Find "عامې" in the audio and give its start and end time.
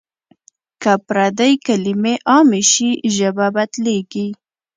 2.31-2.61